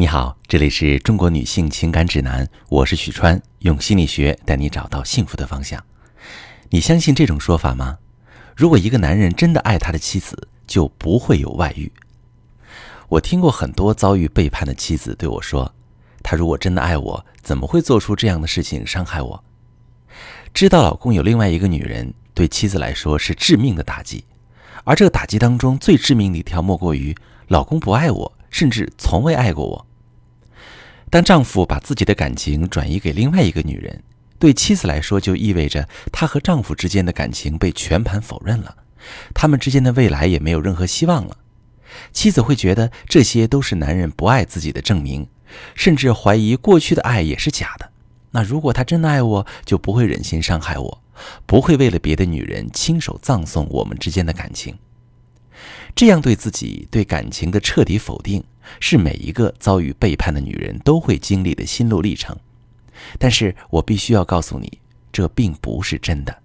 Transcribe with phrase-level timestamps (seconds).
[0.00, 5.78] 你好，这里是中国女性情感指南，我是许川，用心理学带你找到幸福的方向。
[6.70, 7.98] 你相信这种说法吗？
[8.56, 11.92] 如果一个男人真的爱他的妻子，就不会有外遇。
[13.10, 15.70] 我听过很多遭遇背叛的妻子对我说
[16.24, 19.44] ：“他如果真的爱我，怎么会做出这样的事情伤害我？”
[20.54, 24.24] 知道老公有另外一个女人，对妻子来说是致命的打击，
[24.84, 27.14] 而这个打击当中最致命的一条，莫过于
[27.48, 29.86] 老公不爱我，甚至从未爱过我。
[31.10, 34.04] 当丈夫把自己的感情转移给另外一个女人，
[34.38, 38.76] 对妻子来说就意味着她和丈夫之间的感情被全盘否认了，
[39.34, 41.38] 他们之间的未来也没有任何希望了。
[42.12, 45.26] 妻子会觉得这些都是男人不爱自己的证明，
[45.74, 47.90] 甚至怀疑过去的爱也是假的。
[48.30, 51.02] 那如果他真的爱我，就不会忍心伤害我，
[51.44, 54.78] 不会为了别的女人亲手葬送我们之间的感情。
[55.94, 58.42] 这样对自己对感情的彻底否定，
[58.78, 62.36] 是每一个遭遇背叛的女人都会经历的心路历程。
[63.18, 64.78] 但是我必须要告诉你，
[65.12, 66.36] 这并不是真的。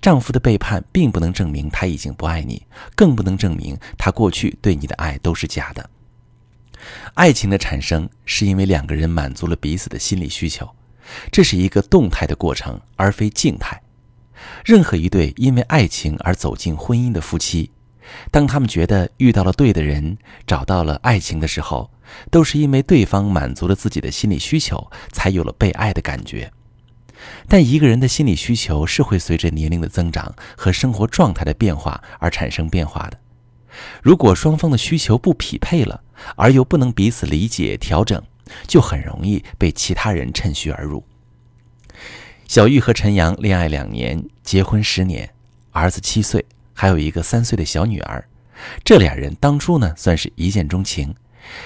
[0.00, 5.90] 丈夫的背叛并不能证明他已经不爱你，更不能证明他过去对你的爱都是假的。
[7.14, 10.68] 爱情的产生是因为两个人满足了彼此的心理需求，
[11.32, 13.80] 这是一个动态的过程，而非静态。
[14.64, 17.70] 任何一对因为爱情而走进婚姻的夫妻。
[18.30, 21.90] 当他们觉得遇到了对的人，找到了爱情的时候，
[22.30, 26.52] 都是因为对方满足了自己的心理需求，才有了被爱的感觉。
[27.48, 33.18] 但一个人的心理需求是会随着年龄的增长和生活状态的变化而产生变化的。
[34.02, 36.02] 如果双方的需求不匹配了，
[36.36, 38.22] 而又不能彼此理解调整，
[38.66, 41.02] 就很容易被其他人趁虚而入。
[42.46, 45.30] 小玉和陈阳恋爱两年，结婚十年，
[45.72, 46.44] 儿子七岁。
[46.74, 48.28] 还有一个三岁的小女儿，
[48.84, 51.14] 这俩人当初呢算是一见钟情。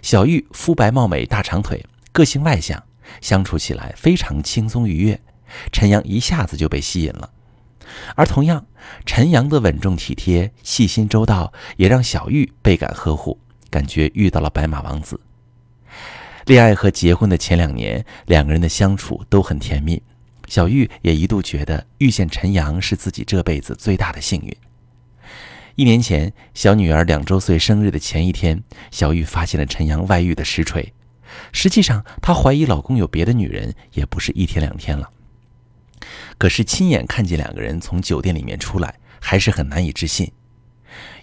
[0.00, 2.82] 小玉肤白貌美、大长腿，个性外向，
[3.20, 5.20] 相处起来非常轻松愉悦。
[5.70, 7.30] 陈阳一下子就被吸引了，
[8.14, 8.64] 而同样，
[9.04, 15.20] 陈阳的稳重体贴、细心周到，也让小玉倍感呵护，感觉遇到了白马王子。
[16.46, 20.02] 恋爱和结婚的前两年，两个人的相处都很甜蜜。
[20.48, 24.54] 小玉也一度觉得遇见陈阳是自己这辈子最大的幸运。
[25.74, 30.92] 一年前，小女儿两周岁生日的前一天，小玉发现了陈阳外遇的实锤。
[31.50, 35.10] 实际上，她怀疑老公有别的女人，也不是一天两天了。
[36.36, 40.30] 可是亲眼看见两个人从酒店里面出来，还是很难以置信。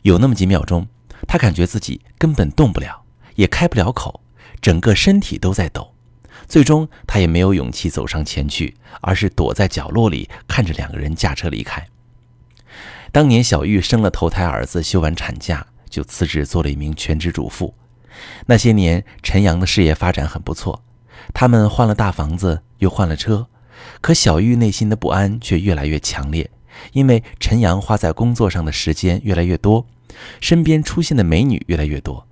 [0.02, 0.88] 有那么几秒钟，
[1.28, 3.04] 她感觉自己根本动不了，
[3.36, 4.22] 也开不了口，
[4.60, 5.94] 整个身体都在抖。
[6.48, 11.86] 最终，她也没有勇气走上前去，而是躲在角落里，看着两个人驾车离开。
[13.12, 17.74] 当年小玉生了头胎儿子，休完产假就辞职做了一名全职主妇。
[18.46, 20.84] 那些年，陈阳的事业发展很不错，
[21.34, 23.48] 他们换了大房子，又换了车。
[24.02, 26.50] 可小玉内心的不安却越来越强烈，
[26.92, 29.88] 因为陈阳花在工作上的时间越来越多，
[30.42, 32.28] 身边出现的美女越来越多。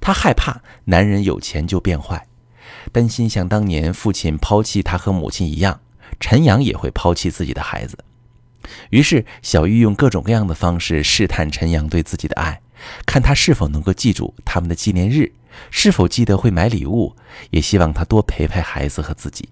[0.00, 2.26] 她害怕男人有钱就变坏，
[2.92, 5.80] 担心像当年父亲抛弃她和母亲一样，
[6.20, 7.98] 陈阳也会抛弃自己的孩子。
[8.90, 12.60] 于是，小玉用各种各样的方式试探陈阳对自己的爱，
[13.06, 15.32] 看他是否能够记住他们的纪念日，
[15.70, 17.16] 是否记得会买礼物，
[17.50, 19.48] 也希望他多陪陪孩子和自己。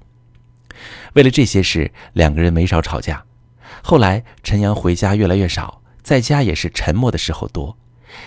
[1.15, 3.25] 为了这些事，两个人没少吵架。
[3.83, 7.77] 后来，陈阳回家越来越少，在家也是沉默的时候多。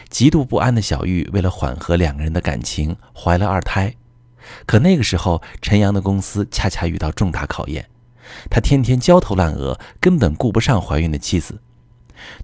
[0.10, 3.94] 极度不安的小玉为了缓和两个人的感情，怀了二胎。
[4.66, 7.88] 可那个时候，陈阳的公司恰恰遇到重大考验。
[8.50, 11.60] 她天天焦头烂额，根本顾不上怀孕的妻子。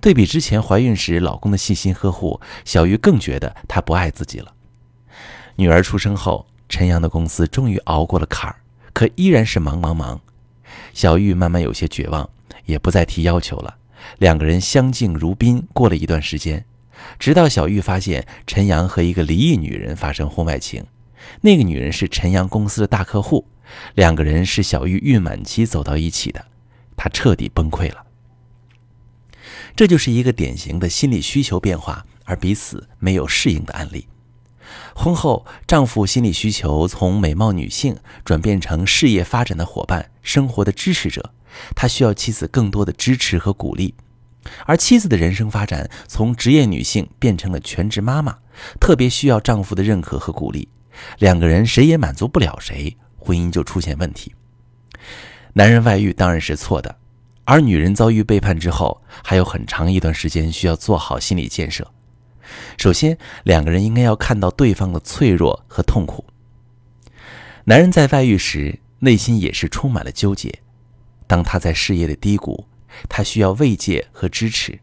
[0.01, 4.53] 对比之前怀孕时老公的细心呵护，小玉更觉得他不爱自己了。
[5.55, 8.57] 女儿出生后，陈阳的公司终于熬过了坎儿，
[8.91, 10.19] 可依然是忙忙忙。
[10.93, 12.27] 小玉慢慢有些绝望，
[12.65, 13.75] 也不再提要求了。
[14.17, 16.65] 两个人相敬如宾过了一段时间，
[17.19, 20.83] 直到小玉发现陈阳和一个离异女人发生婚外情，
[21.41, 23.45] 那个女人是陈阳公司的大客户。
[23.95, 26.45] 两个人是小玉孕满期走到一起的，
[26.95, 28.05] 她彻底崩溃了。
[29.75, 34.07] 这就是一个典型的心理需求变化而彼此没有适应的案例。
[34.95, 41.33] 婚后，丈夫心理需求从美貌女性转变成事业发展的伙伴、生活的支持者，
[41.75, 43.93] 他需要妻子更多的支持和鼓励；
[44.65, 48.39] 而妻子的人生发展从职业女性变成了全职妈妈，
[48.79, 50.69] 特别需要丈夫的认可和鼓励。
[51.19, 52.95] 两个人谁也满足不了谁。
[53.17, 54.33] 婚姻就出现问题。
[55.53, 56.97] 男人外遇当然是错的，
[57.43, 61.85] 而女人遭遇背叛之后，还有很长一段时间需要做好心理建设。
[62.77, 66.23] 首先，两个人应该要看到对方的脆弱和痛苦。
[67.65, 70.59] 男人在外遇时，内心也是充满了纠结。
[71.27, 72.65] 当他在事业的低谷，
[73.09, 74.79] 他需要慰藉和支持。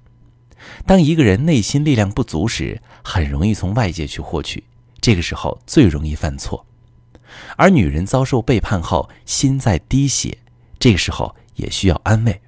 [0.85, 4.65] 当一个人内心力量不足时，很容易从外界去获取，
[5.05, 6.65] 这个时候最容易犯错。
[7.57, 10.39] 而女人遭受背叛后，心在滴血，
[10.79, 12.41] 这个时候也需要安慰。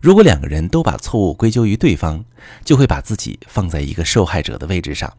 [0.00, 2.24] 如果两个人都把错误归咎于对方，
[2.64, 5.16] 就会把自己放在一个受害者的位置上，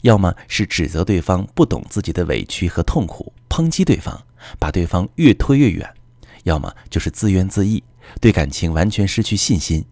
[0.00, 4.18] 要么是指责对方不懂自己的委屈和痛苦，抨击对方，
[4.58, 5.86] 把对方越推越远；
[6.44, 7.82] 要么就是自怨自艾，
[8.18, 9.84] 对感情完全失去信心。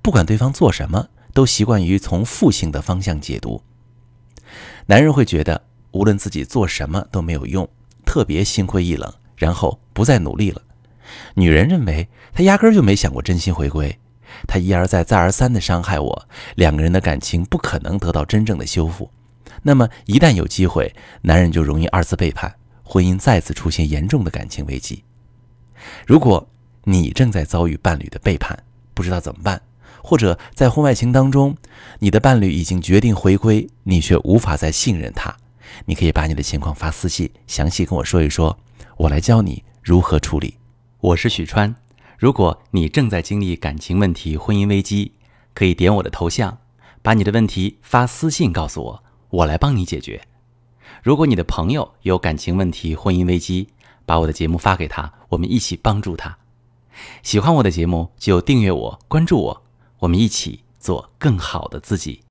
[0.00, 3.60] 不管对方做什么，都习惯于从负性的方向解读。
[4.86, 5.62] 男人会觉得
[5.92, 7.68] 无论自己做什么都没有用，
[8.04, 10.62] 特别心灰意冷，然后不再努力了。
[11.34, 13.98] 女人认为他压根就没想过真心回归，
[14.46, 19.10] 他一而再、再而三的伤害我，两个人的感情不可能得到真正的修复。
[19.62, 25.04] 那么一旦有机会，男人就容易二次背叛，婚姻再次出现严重的感情危机。
[26.06, 26.48] 如果
[26.84, 28.58] 你正在遭遇伴侣的背叛，
[28.94, 29.60] 不知道怎么办，
[30.02, 31.56] 或者在婚外情当中，
[32.00, 35.36] 你的伴侣已经决定回归，你却无法再信任他，
[35.86, 38.58] 你可以把你的情况发私信，详细跟我说一说，
[38.96, 40.56] 我来教你如何处理。
[41.00, 41.74] 我是许川，
[42.18, 45.12] 如果你正在经历感情问题、婚姻危机，
[45.54, 46.58] 可以点我的头像，
[47.00, 50.20] 把你的问题发私信告诉我，我来帮你解决。
[51.02, 53.68] 如果你的朋友有感情问题、婚姻危机，
[54.04, 56.38] 把我的节目发给他，我们一起帮助他。
[57.22, 59.61] 喜欢我的节目就订阅我、关注我，
[60.02, 62.22] 我们一起做更好的自己。